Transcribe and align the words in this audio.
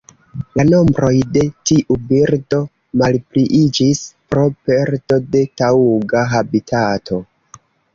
La 0.59 0.63
nombroj 0.69 1.11
de 1.35 1.43
tiu 1.71 1.99
birdo 2.07 2.63
malpliiĝis 3.03 4.03
pro 4.33 4.49
perdo 4.67 5.23
de 5.37 5.47
taŭga 5.63 6.29
habitato. 6.37 7.27